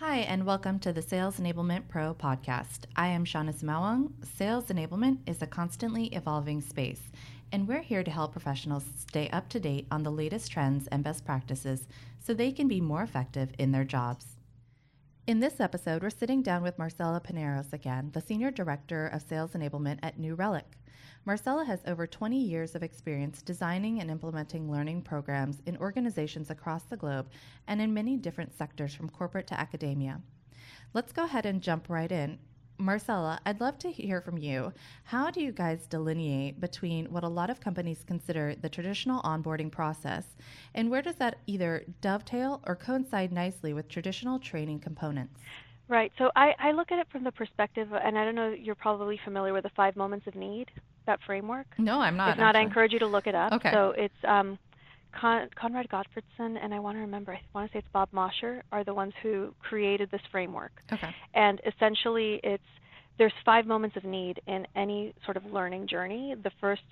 [0.00, 2.80] Hi, and welcome to the Sales Enablement Pro podcast.
[2.96, 4.12] I am Shawnna Sumaoang.
[4.36, 7.00] Sales enablement is a constantly evolving space,
[7.50, 11.02] and we're here to help professionals stay up to date on the latest trends and
[11.02, 11.86] best practices
[12.22, 14.35] so they can be more effective in their jobs.
[15.26, 19.54] In this episode, we're sitting down with Marcela Pineros again, the Senior Director of Sales
[19.54, 20.78] Enablement at New Relic.
[21.24, 26.84] Marcela has over 20 years of experience designing and implementing learning programs in organizations across
[26.84, 27.28] the globe
[27.66, 30.20] and in many different sectors from corporate to academia.
[30.94, 32.38] Let's go ahead and jump right in.
[32.78, 34.72] Marcela, I'd love to hear from you.
[35.04, 39.70] How do you guys delineate between what a lot of companies consider the traditional onboarding
[39.70, 40.24] process,
[40.74, 45.40] and where does that either dovetail or coincide nicely with traditional training components?
[45.88, 46.12] Right.
[46.18, 49.20] So I, I look at it from the perspective, and I don't know, you're probably
[49.24, 50.70] familiar with the five moments of need,
[51.06, 51.66] that framework.
[51.78, 52.30] No, I'm not.
[52.32, 52.60] If not, actually.
[52.60, 53.52] I encourage you to look it up.
[53.52, 53.70] Okay.
[53.70, 54.58] So it's um,
[55.18, 58.62] Con- Conrad Gottfredson, and I want to remember, I want to say it's Bob Mosher,
[58.72, 60.72] are the ones who created this framework.
[60.92, 61.14] Okay.
[61.34, 62.62] And essentially, it's
[63.18, 66.34] there's five moments of need in any sort of learning journey.
[66.42, 66.82] The first,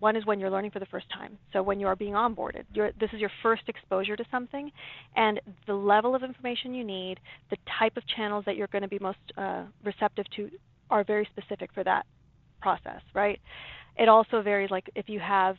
[0.00, 1.38] one is when you're learning for the first time.
[1.52, 4.70] So when you are being onboarded, this is your first exposure to something,
[5.16, 8.88] and the level of information you need, the type of channels that you're going to
[8.88, 10.50] be most uh, receptive to,
[10.90, 12.04] are very specific for that
[12.60, 13.40] process, right?
[13.96, 14.70] It also varies.
[14.70, 15.56] Like if you have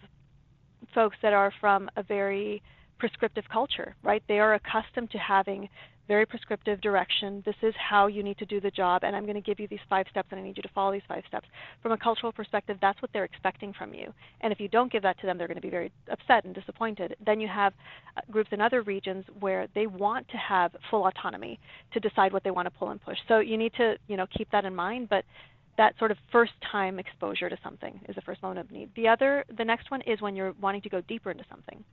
[0.94, 2.62] folks that are from a very
[3.00, 4.24] prescriptive culture, right?
[4.28, 5.70] They are accustomed to having
[6.08, 7.42] very prescriptive direction.
[7.46, 9.68] This is how you need to do the job, and I'm going to give you
[9.68, 11.48] these five steps, and I need you to follow these five steps.
[11.82, 14.14] From a cultural perspective, that's what they're expecting from you.
[14.42, 16.54] And if you don't give that to them, they're going to be very upset and
[16.54, 17.16] disappointed.
[17.26, 17.74] Then you have
[18.18, 21.60] uh, groups in other regions where they want to have full autonomy
[21.94, 23.18] to decide what they want to pull and push.
[23.28, 25.08] So you need to, you know, keep that in mind.
[25.10, 25.24] But
[25.78, 28.90] that sort of first time exposure to something is the first moment of need.
[28.96, 31.84] The other, the next one is when you're wanting to go deeper into something.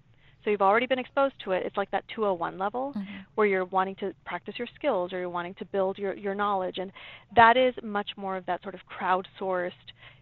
[0.44, 1.64] So you've already been exposed to it.
[1.66, 3.14] It's like that 201 level mm-hmm.
[3.34, 6.78] where you're wanting to practice your skills or you're wanting to build your, your knowledge.
[6.78, 6.92] And
[7.36, 9.72] that is much more of that sort of crowdsourced,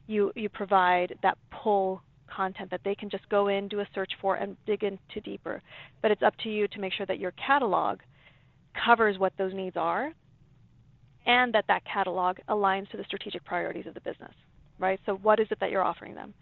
[0.07, 4.13] you, you provide that pull content that they can just go in, do a search
[4.21, 5.63] for, and dig into deeper.
[6.03, 8.01] But it's up to you to make sure that your catalog
[8.85, 10.13] covers what those needs are
[11.29, 14.33] and that that catalog aligns to the strategic priorities of the business,
[14.81, 14.99] right?
[15.07, 16.35] So what is it that you're offering them?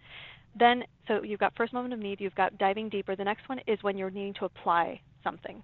[0.58, 3.14] Then, so you've got first moment of need, you've got diving deeper.
[3.14, 5.62] The next one is when you're needing to apply something,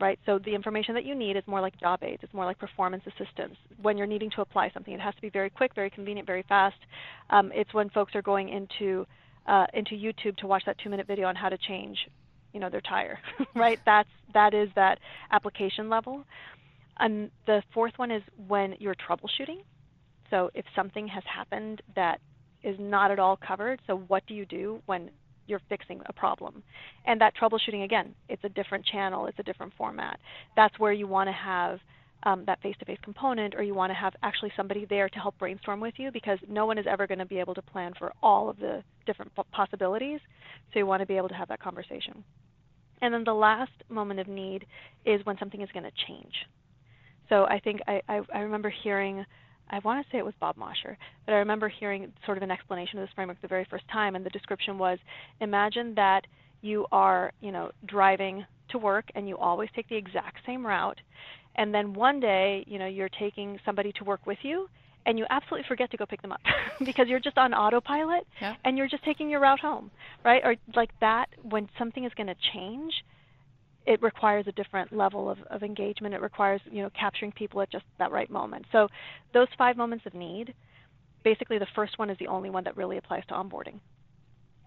[0.00, 0.18] right?
[0.24, 3.02] So the information that you need is more like job aids, it's more like performance
[3.06, 3.56] assistance.
[3.82, 6.44] When you're needing to apply something, it has to be very quick, very convenient, very
[6.48, 6.78] fast.
[7.28, 9.06] Um, it's when folks are going into
[9.46, 11.96] uh, into YouTube to watch that two-minute video on how to change,
[12.52, 13.18] you know, their tire,
[13.54, 13.80] right?
[13.84, 15.00] That's that is that
[15.32, 16.24] application level.
[16.98, 19.62] And the fourth one is when you're troubleshooting.
[20.30, 22.20] So if something has happened that
[22.62, 23.80] is not at all covered.
[23.86, 25.10] So what do you do when
[25.46, 26.62] you're fixing a problem?
[27.06, 30.18] And that troubleshooting, again, it's a different channel, it's a different format.
[30.56, 31.78] That's where you want to have
[32.24, 35.78] um, that face-to-face component, or you want to have actually somebody there to help brainstorm
[35.78, 38.50] with you, because no one is ever going to be able to plan for all
[38.50, 40.18] of the different possibilities.
[40.72, 42.24] So you want to be able to have that conversation.
[43.00, 44.66] And then the last moment of need
[45.04, 46.34] is when something is going to change.
[47.28, 49.24] So I think I, I, I remember hearing
[49.70, 50.96] I want to say it was Bob Mosher,
[51.26, 54.16] but I remember hearing sort of an explanation of this framework the very first time,
[54.16, 54.98] and the description was:
[55.40, 56.26] imagine that
[56.62, 61.00] you are, you know, driving to work and you always take the exact same route,
[61.56, 64.68] and then one day, you know, you're taking somebody to work with you,
[65.06, 66.40] and you absolutely forget to go pick them up
[66.84, 68.54] because you're just on autopilot yeah.
[68.64, 69.90] and you're just taking your route home,
[70.24, 70.42] right?
[70.44, 72.92] Or like that, when something is going to change,
[73.88, 76.14] it requires a different level of, of engagement.
[76.14, 78.66] It requires you know capturing people at just that right moment.
[78.70, 78.88] So
[79.32, 80.54] those five moments of need,
[81.24, 83.80] basically the first one is the only one that really applies to onboarding.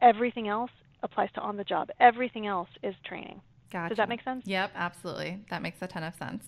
[0.01, 0.71] Everything else
[1.03, 1.89] applies to on the job.
[1.99, 3.41] Everything else is training.
[3.71, 3.89] Gotcha.
[3.89, 4.45] Does that make sense?
[4.45, 5.39] Yep, absolutely.
[5.49, 6.43] That makes a ton of sense.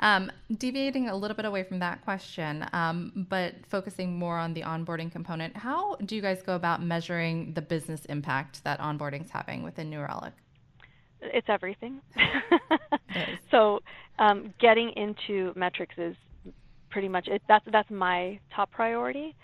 [0.00, 4.62] Um, deviating a little bit away from that question, um, but focusing more on the
[4.62, 9.30] onboarding component, how do you guys go about measuring the business impact that onboarding is
[9.30, 10.34] having within New Relic?
[11.20, 12.00] It's everything.
[13.50, 13.80] so
[14.18, 16.16] um, getting into metrics is
[16.90, 17.42] pretty much it.
[17.48, 19.34] That's that's my top priority.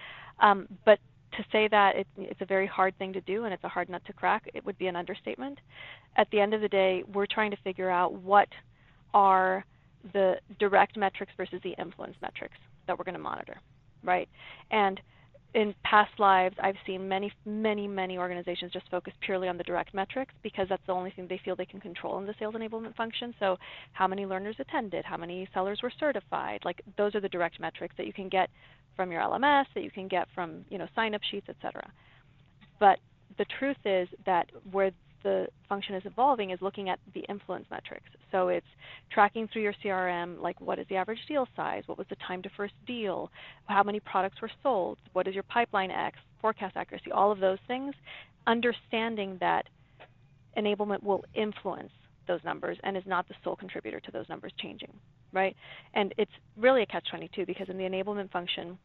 [0.41, 0.99] Um, but
[1.37, 3.89] to say that it, it's a very hard thing to do and it's a hard
[3.89, 5.59] nut to crack, it would be an understatement.
[6.17, 8.49] At the end of the day, we're trying to figure out what
[9.13, 9.65] are
[10.13, 12.57] the direct metrics versus the influence metrics
[12.87, 13.61] that we're going to monitor,
[14.03, 14.29] right?
[14.71, 15.01] And
[15.55, 19.95] in past lives, I've seen many, many, many organizations just focus purely on the direct
[19.95, 22.97] metrics because that's the only thing they feel they can control in the sales enablement
[22.97, 23.33] function.
[23.39, 23.57] So,
[23.93, 27.95] how many learners attended, how many sellers were certified, like those are the direct metrics
[27.97, 28.51] that you can get
[28.97, 31.89] from your LMS, that you can get from you know sign-up sheets, etc.
[32.81, 32.99] But
[33.39, 34.91] the truth is that where
[35.25, 38.07] the function is evolving is looking at the influence metrics.
[38.31, 38.67] So it's
[39.11, 42.43] tracking through your CRM, like what is the average deal size, what was the time
[42.43, 43.31] to first deal,
[43.67, 47.59] how many products were sold, what is your pipeline X, forecast accuracy, all of those
[47.67, 47.95] things,
[48.47, 49.67] understanding that
[50.57, 51.91] enablement will influence
[52.29, 54.93] those numbers and is not the sole contributor to those numbers changing,
[55.33, 55.57] right?
[55.95, 58.79] And it's really a catch-22 because in the enablement function,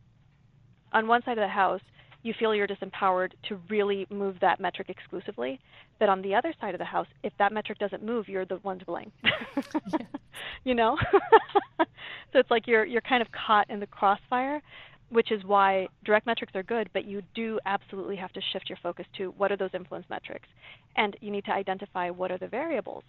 [0.92, 1.82] on one side of the house,
[2.24, 5.60] you feel you're disempowered to really move that metric exclusively.
[6.00, 8.58] But on the other side of the house, if that metric doesn't move, you're the
[8.58, 9.12] one to blame.
[10.64, 10.98] you know?
[11.80, 14.62] so it's like you're you're kind of caught in the crossfire,
[15.10, 18.78] which is why direct metrics are good, but you do absolutely have to shift your
[18.82, 20.48] focus to what are those influence metrics.
[20.96, 23.04] And you need to identify what are the variables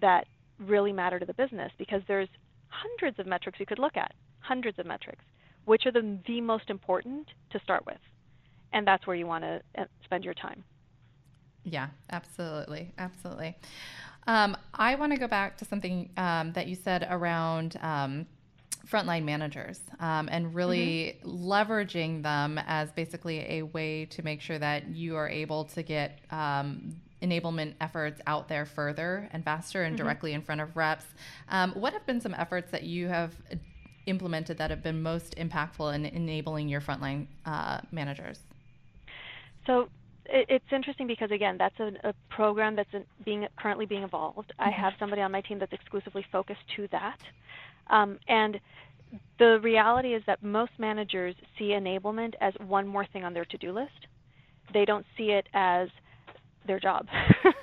[0.00, 0.26] that
[0.58, 2.28] really matter to the business because there's
[2.68, 5.24] hundreds of metrics you could look at, hundreds of metrics.
[5.64, 7.96] Which are the, the most important to start with?
[8.74, 10.62] And that's where you want to uh, spend your time.
[11.64, 13.56] Yeah, absolutely, absolutely.
[14.26, 18.26] Um, I want to go back to something um, that you said around um,
[18.86, 21.50] frontline managers um, and really mm-hmm.
[21.50, 26.18] leveraging them as basically a way to make sure that you are able to get
[26.30, 30.04] um, enablement efforts out there further and faster and mm-hmm.
[30.04, 31.06] directly in front of reps.
[31.48, 33.34] Um, what have been some efforts that you have
[34.06, 38.40] implemented that have been most impactful in enabling your frontline uh, managers?
[39.66, 39.88] So
[40.26, 42.90] it's interesting because again, that's a, a program that's
[43.24, 44.52] being currently being evolved.
[44.58, 44.68] Mm-hmm.
[44.68, 47.18] I have somebody on my team that's exclusively focused to that,
[47.88, 48.58] um, and
[49.38, 53.72] the reality is that most managers see enablement as one more thing on their to-do
[53.72, 54.08] list.
[54.72, 55.88] They don't see it as
[56.66, 57.06] their job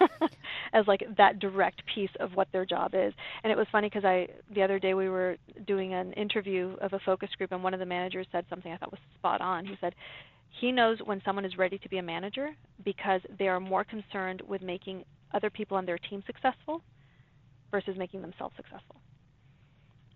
[0.74, 3.14] as like that direct piece of what their job is
[3.44, 6.94] and it was funny because i the other day we were doing an interview of
[6.94, 9.66] a focus group and one of the managers said something i thought was spot on
[9.66, 9.96] he said
[10.60, 12.50] he knows when someone is ready to be a manager
[12.84, 15.04] because they are more concerned with making
[15.34, 16.82] other people on their team successful
[17.72, 18.98] versus making themselves successful.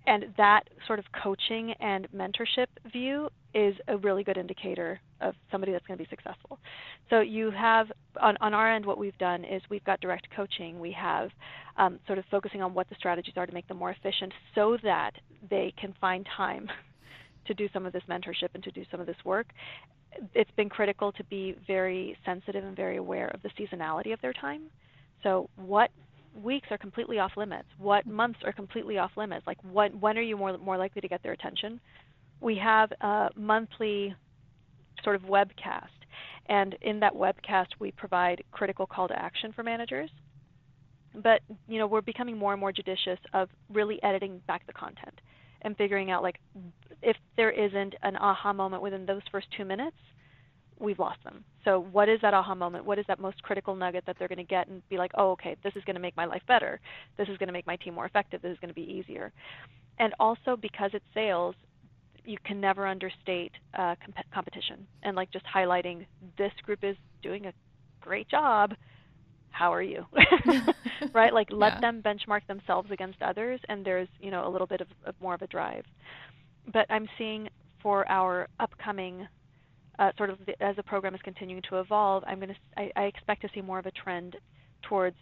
[0.07, 5.71] And that sort of coaching and mentorship view is a really good indicator of somebody
[5.71, 6.59] that's going to be successful.
[7.09, 7.91] So you have,
[8.21, 10.79] on, on our end, what we've done is we've got direct coaching.
[10.79, 11.31] We have
[11.77, 14.77] um, sort of focusing on what the strategies are to make them more efficient so
[14.83, 15.11] that
[15.49, 16.69] they can find time
[17.47, 19.47] to do some of this mentorship and to do some of this work
[20.33, 24.33] it's been critical to be very sensitive and very aware of the seasonality of their
[24.33, 24.63] time.
[25.23, 25.91] So what
[26.43, 27.67] weeks are completely off limits?
[27.77, 29.45] What months are completely off limits?
[29.47, 31.79] Like what, when are you more more likely to get their attention?
[32.41, 34.15] We have a monthly
[35.03, 35.89] sort of webcast,
[36.47, 40.09] and in that webcast we provide critical call to action for managers.
[41.15, 45.21] But you know we're becoming more and more judicious of really editing back the content
[45.61, 46.39] and figuring out like
[47.01, 49.97] if there isn't an aha moment within those first two minutes,
[50.79, 51.43] we've lost them.
[51.63, 52.85] So what is that aha moment?
[52.85, 55.31] What is that most critical nugget that they're going to get and be like, oh,
[55.31, 56.79] okay, this is going to make my life better.
[57.17, 58.41] This is going to make my team more effective.
[58.41, 59.31] This is going to be easier.
[59.99, 61.55] And also because it's sales,
[62.25, 66.05] you can never understate uh, comp- competition and like just highlighting
[66.37, 67.53] this group is doing a
[68.01, 68.73] great job
[69.55, 70.05] how are you?
[71.13, 71.33] Right?
[71.33, 71.81] Like let yeah.
[71.81, 75.33] them benchmark themselves against others and there's you know a little bit of, of more
[75.33, 75.85] of a drive.
[76.73, 77.49] But i'm seeing
[77.81, 79.27] for our upcoming
[79.99, 82.91] uh, sort of the, as the program is continuing to evolve i'm going to I,
[82.95, 84.35] I expect to see more of a trend
[84.81, 85.15] towards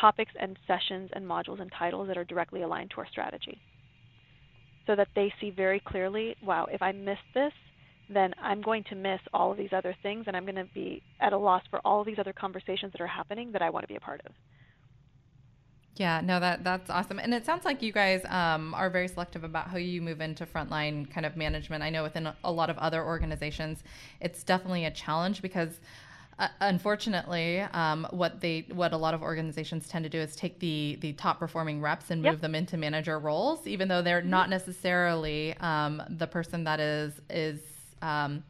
[0.00, 3.60] topics and sessions and modules and titles that are directly aligned to our strategy.
[4.86, 7.52] So that they see very clearly wow if i miss this
[8.08, 11.02] then I'm going to miss all of these other things and I'm going to be
[11.20, 13.84] at a loss for all of these other conversations that are happening that I want
[13.84, 14.32] to be a part of.
[15.96, 19.44] Yeah, no, that that's awesome, and it sounds like you guys um, are very selective
[19.44, 21.84] about how you move into frontline kind of management.
[21.84, 23.84] I know within a lot of other organizations,
[24.20, 25.78] it's definitely a challenge because,
[26.40, 30.58] uh, unfortunately, um, what they what a lot of organizations tend to do is take
[30.58, 32.40] the the top performing reps and move yep.
[32.40, 34.30] them into manager roles, even though they're mm-hmm.
[34.30, 37.60] not necessarily um, the person that is is
[38.04, 38.44] um,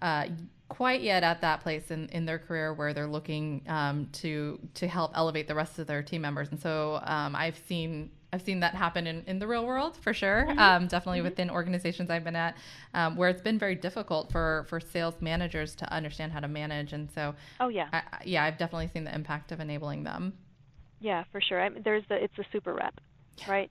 [0.00, 0.26] uh,
[0.68, 4.88] quite yet at that place in, in their career where they're looking um, to to
[4.88, 6.48] help elevate the rest of their team members.
[6.50, 10.12] And so um, I've seen I've seen that happen in, in the real world for
[10.12, 10.46] sure.
[10.48, 10.58] Mm-hmm.
[10.58, 11.28] Um, definitely mm-hmm.
[11.28, 12.56] within organizations I've been at,
[12.92, 16.92] um, where it's been very difficult for for sales managers to understand how to manage.
[16.92, 20.32] And so, oh yeah, I, yeah, I've definitely seen the impact of enabling them.
[21.00, 21.62] Yeah, for sure.
[21.62, 22.94] I mean, there's the it's a super rep,
[23.46, 23.70] right?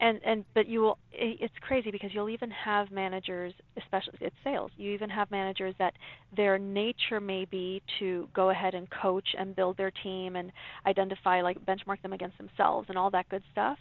[0.00, 4.70] And and but you will it's crazy because you'll even have managers especially it's sales
[4.76, 5.94] you even have managers that
[6.36, 10.52] their nature may be to go ahead and coach and build their team and
[10.86, 13.78] identify like benchmark them against themselves and all that good stuff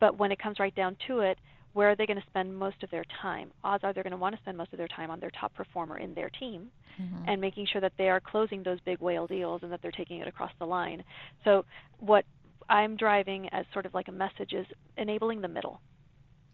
[0.00, 1.38] but when it comes right down to it
[1.74, 3.50] where are they going to spend most of their time?
[3.64, 5.52] Odds are they're going to want to spend most of their time on their top
[5.54, 6.68] performer in their team
[7.00, 7.28] mm-hmm.
[7.28, 10.20] and making sure that they are closing those big whale deals and that they're taking
[10.20, 11.02] it across the line.
[11.44, 11.64] So,
[11.98, 12.24] what
[12.68, 14.66] I'm driving as sort of like a message is
[14.96, 15.80] enabling the middle.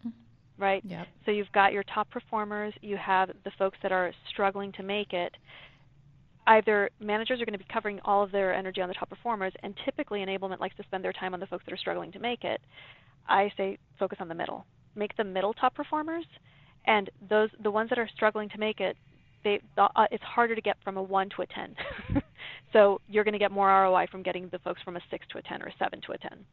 [0.05, 0.61] Mm-hmm.
[0.61, 0.83] Right?
[0.85, 1.07] Yep.
[1.25, 5.13] So you've got your top performers, you have the folks that are struggling to make
[5.13, 5.35] it,
[6.47, 9.53] either managers are going to be covering all of their energy on the top performers,
[9.63, 12.19] and typically enablement likes to spend their time on the folks that are struggling to
[12.19, 12.61] make it.
[13.27, 14.65] I say focus on the middle.
[14.95, 16.25] Make the middle top performers,
[16.85, 18.97] and those the ones that are struggling to make it,
[19.43, 21.75] they uh, it's harder to get from a one to a ten.
[22.73, 25.37] so you're going to get more ROI from getting the folks from a six to
[25.37, 26.45] a ten or a seven to a ten.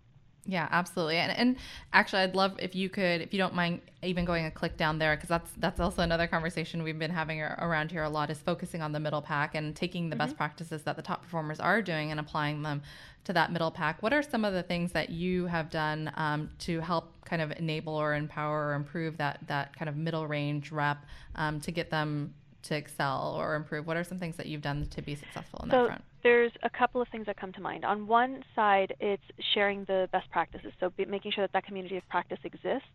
[0.49, 1.19] Yeah, absolutely.
[1.19, 1.57] And, and
[1.93, 4.99] actually, I'd love if you could, if you don't mind, even going a click down
[4.99, 8.39] there, because that's that's also another conversation we've been having around here a lot is
[8.39, 10.25] focusing on the middle pack and taking the mm-hmm.
[10.25, 12.81] best practices that the top performers are doing and applying them
[13.25, 14.03] to that middle pack.
[14.03, 17.53] What are some of the things that you have done um, to help kind of
[17.59, 21.91] enable or empower or improve that that kind of middle range rep um, to get
[21.91, 22.33] them
[22.63, 23.87] to excel or improve?
[23.87, 26.05] What are some things that you've done to be successful in so that front?
[26.23, 27.85] There's a couple of things that come to mind.
[27.85, 29.23] On one side, it's
[29.55, 32.89] sharing the best practices, so making sure that that community of practice exists.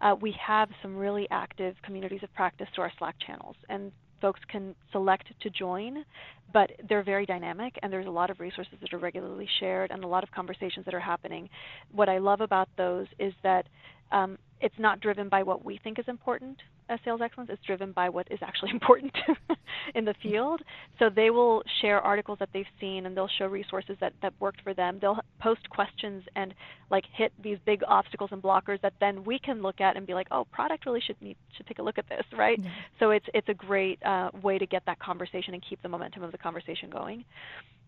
[0.00, 4.40] Uh, we have some really active communities of practice to our Slack channels, and folks
[4.48, 6.04] can select to join,
[6.52, 10.02] but they're very dynamic and there's a lot of resources that are regularly shared and
[10.02, 11.46] a lot of conversations that are happening.
[11.92, 13.66] What I love about those is that
[14.12, 17.50] um, it's not driven by what we think is important as sales excellence.
[17.50, 19.12] is driven by what is actually important
[19.94, 20.60] in the field.
[20.98, 24.60] So they will share articles that they've seen and they'll show resources that, that worked
[24.62, 24.98] for them.
[25.00, 26.54] They'll post questions and
[26.90, 30.14] like hit these big obstacles and blockers that then we can look at and be
[30.14, 32.58] like, oh, product really should need, should take a look at this, right?
[32.62, 32.70] Yeah.
[32.98, 36.22] So it's it's a great uh, way to get that conversation and keep the momentum
[36.22, 37.24] of the conversation going.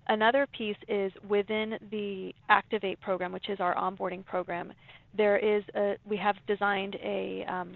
[0.08, 4.72] Another piece is within the Activate program, which is our onboarding program.
[5.16, 7.72] There is a, we have designed a um,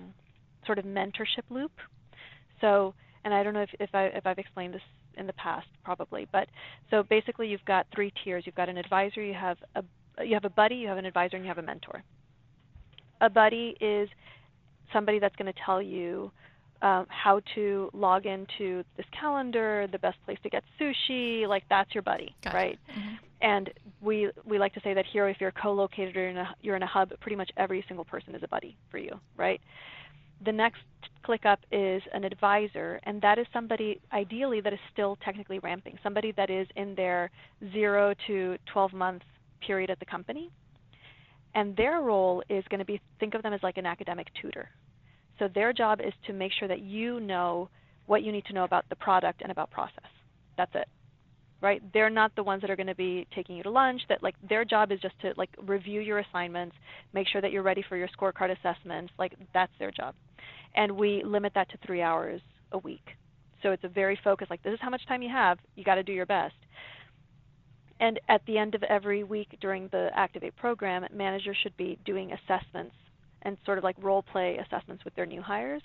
[0.66, 1.72] sort of mentorship loop.
[2.60, 4.82] So, and I don't know if, if, I, if I've explained this
[5.16, 6.48] in the past, probably, but
[6.90, 8.44] so basically you've got three tiers.
[8.46, 9.82] You've got an advisor, you have a
[10.22, 12.02] you have a buddy, you have an advisor, and you have a mentor.
[13.22, 14.08] A buddy is
[14.92, 16.30] somebody that's going to tell you
[16.82, 21.94] um, how to log into this calendar, the best place to get sushi, like that's
[21.94, 22.56] your buddy, gotcha.
[22.56, 22.78] right?
[22.90, 23.14] Mm-hmm.
[23.42, 26.76] And we we like to say that here, if you're co-located or in a, you're
[26.76, 29.60] in a hub, pretty much every single person is a buddy for you, right?
[30.44, 30.80] The next
[31.23, 35.99] click up is an advisor, and that is somebody ideally that is still technically ramping,
[36.02, 37.30] somebody that is in their
[37.73, 39.23] zero to 12 month
[39.66, 40.50] period at the company.
[41.54, 44.68] And their role is going to be think of them as like an academic tutor,
[45.40, 47.68] so their job is to make sure that you know
[48.06, 50.11] what you need to know about the product and about process.
[50.56, 50.88] That's it.
[51.62, 51.82] Right?
[51.92, 54.00] They're not the ones that are going to be taking you to lunch.
[54.08, 56.74] That like their job is just to like review your assignments,
[57.12, 59.12] make sure that you're ready for your scorecard assessments.
[59.18, 60.14] Like that's their job.
[60.74, 62.40] And we limit that to 3 hours
[62.72, 63.06] a week.
[63.62, 65.58] So it's a very focused like this is how much time you have.
[65.76, 66.54] You got to do your best.
[68.00, 72.32] And at the end of every week during the Activate program, managers should be doing
[72.32, 72.94] assessments
[73.42, 75.82] and sort of like role play assessments with their new hires.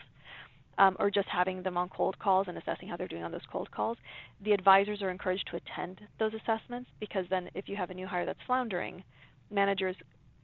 [0.78, 3.46] Um, or just having them on cold calls and assessing how they're doing on those
[3.50, 3.98] cold calls.
[4.44, 8.06] The advisors are encouraged to attend those assessments because then if you have a new
[8.06, 9.02] hire that's floundering,
[9.50, 9.96] managers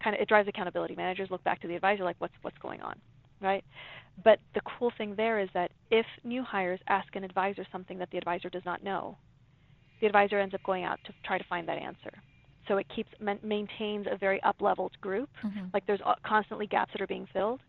[0.01, 0.95] kind of it drives accountability.
[0.95, 2.95] Managers look back to the advisor like what's what's going on,
[3.41, 3.65] right?
[4.23, 8.09] But the cool thing there is that if new hires ask an advisor something that
[8.11, 9.17] the advisor does not know,
[9.99, 12.11] the advisor ends up going out to try to find that answer
[12.67, 13.09] so it keeps
[13.43, 15.29] maintains a very up-leveled group.
[15.43, 15.65] Mm-hmm.
[15.73, 17.59] Like there's constantly gaps that are being filled.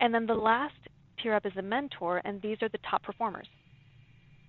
[0.00, 0.74] And then the last
[1.22, 3.46] tier up as a mentor, and these are the top performers.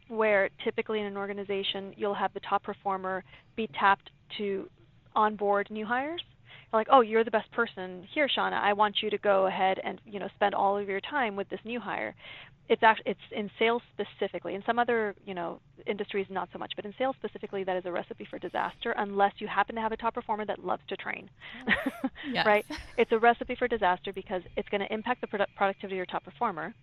[0.07, 3.23] Where typically in an organization, you'll have the top performer
[3.55, 4.69] be tapped to
[5.15, 6.21] onboard new hires.
[6.75, 8.61] Like, oh, you're the best person here, Shawnna.
[8.61, 11.49] I want you to go ahead and you know spend all of your time with
[11.49, 12.15] this new hire
[12.67, 14.55] it's actually it's in sales specifically.
[14.55, 17.85] In some other you know industries, not so much, but in sales specifically, that is
[17.85, 20.97] a recipe for disaster unless you happen to have a top performer that loves to
[20.97, 21.29] train.
[21.67, 22.09] Oh.
[22.31, 22.45] yes.
[22.45, 22.65] right?
[22.97, 26.05] It's a recipe for disaster because it's going to impact the produ- productivity of your
[26.05, 26.73] top performer.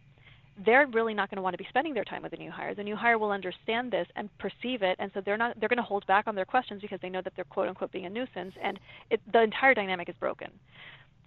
[0.64, 2.74] They're really not going to want to be spending their time with a new hire.
[2.74, 5.78] The new hire will understand this and perceive it, and so they're not they're going
[5.78, 8.10] to hold back on their questions because they know that they're quote unquote being a
[8.10, 8.78] nuisance, and
[9.10, 10.48] it, the entire dynamic is broken.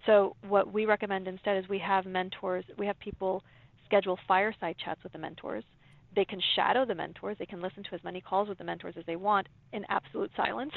[0.06, 3.42] So what we recommend instead is we have mentors, we have people
[3.84, 5.64] schedule fireside chats with the mentors.
[6.14, 7.36] They can shadow the mentors.
[7.38, 10.30] They can listen to as many calls with the mentors as they want in absolute
[10.36, 10.72] silence.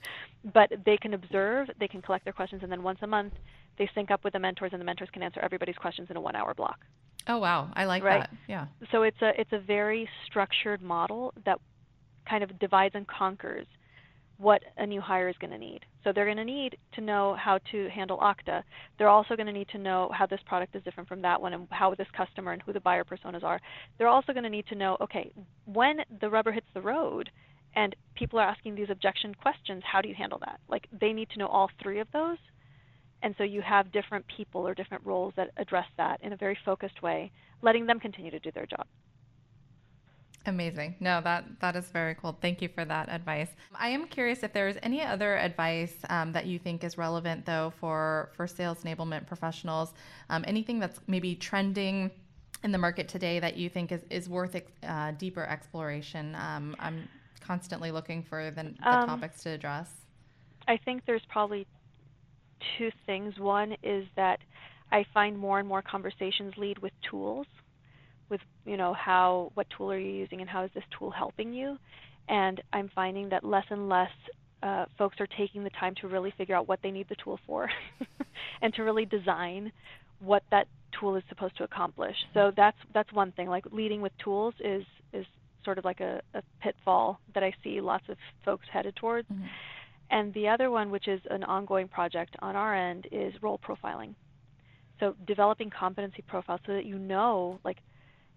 [0.54, 3.32] but they can observe, they can collect their questions, and then once a month
[3.76, 6.20] they sync up with the mentors, and the mentors can answer everybody's questions in a
[6.20, 6.78] one-hour block.
[7.26, 8.20] Oh wow, I like right?
[8.20, 8.30] that.
[8.48, 8.66] Yeah.
[8.92, 11.58] So it's a it's a very structured model that
[12.28, 13.66] kind of divides and conquers
[14.36, 15.80] what a new hire is going to need.
[16.02, 18.62] So they're going to need to know how to handle Okta.
[18.98, 21.52] They're also going to need to know how this product is different from that one
[21.52, 23.60] and how this customer and who the buyer personas are.
[23.96, 25.32] They're also going to need to know, okay,
[25.66, 27.30] when the rubber hits the road
[27.76, 30.60] and people are asking these objection questions, how do you handle that?
[30.68, 32.38] Like they need to know all three of those.
[33.24, 36.58] And so you have different people or different roles that address that in a very
[36.62, 38.86] focused way, letting them continue to do their job.
[40.44, 40.96] Amazing.
[41.00, 42.36] No, that that is very cool.
[42.42, 43.48] Thank you for that advice.
[43.74, 47.72] I am curious if there's any other advice um, that you think is relevant, though,
[47.80, 49.94] for for sales enablement professionals.
[50.28, 52.10] Um, anything that's maybe trending
[52.62, 54.54] in the market today that you think is is worth
[54.86, 56.34] uh, deeper exploration.
[56.34, 57.08] Um, I'm
[57.40, 59.90] constantly looking for the, the um, topics to address.
[60.68, 61.66] I think there's probably
[62.78, 63.38] two things.
[63.38, 64.38] One is that
[64.92, 67.46] I find more and more conversations lead with tools
[68.30, 71.52] with you know how what tool are you using and how is this tool helping
[71.52, 71.76] you
[72.28, 74.10] and i'm finding that less and less
[74.62, 77.38] uh, folks are taking the time to really figure out what they need the tool
[77.46, 77.68] for
[78.62, 79.70] and to really design
[80.20, 80.66] what that
[80.98, 84.84] tool is supposed to accomplish so that's that's one thing like leading with tools is
[85.12, 85.26] is
[85.64, 89.44] sort of like a, a pitfall that i see lots of folks headed towards mm-hmm.
[90.14, 94.14] And the other one which is an ongoing project on our end is role profiling
[94.98, 97.78] so developing competency profiles so that you know like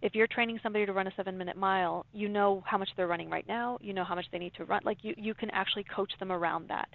[0.02, 3.08] if you're training somebody to run a seven minute mile, you know how much they're
[3.08, 4.82] running right now, you know how much they need to run.
[4.86, 6.88] Like you, you can actually coach them around that.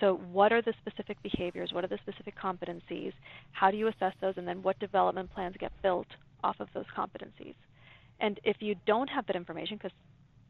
[0.00, 1.70] So, what are the specific behaviors?
[1.72, 3.12] What are the specific competencies?
[3.52, 4.34] How do you assess those?
[4.36, 6.08] And then, what development plans get built
[6.42, 7.54] off of those competencies?
[8.18, 9.96] And if you don't have that information, because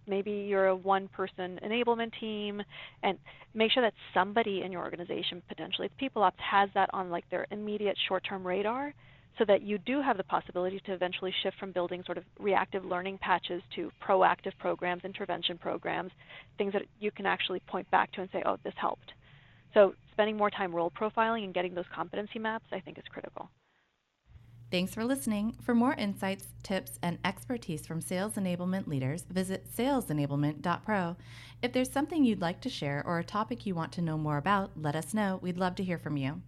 [0.07, 2.62] maybe you're a one person enablement team
[3.02, 3.19] and
[3.54, 7.28] make sure that somebody in your organization potentially the people ops has that on like
[7.30, 8.92] their immediate short term radar
[9.38, 12.85] so that you do have the possibility to eventually shift from building sort of reactive
[12.85, 16.11] learning patches to proactive programs, intervention programs,
[16.59, 19.12] things that you can actually point back to and say, oh, this helped.
[19.73, 23.49] So spending more time role profiling and getting those competency maps, I think, is critical.
[24.71, 25.57] Thanks for listening.
[25.61, 31.17] For more insights, tips, and expertise from sales enablement leaders, visit salesenablement.pro.
[31.61, 34.37] If there's something you'd like to share or a topic you want to know more
[34.37, 35.41] about, let us know.
[35.43, 36.43] We'd love to hear from you.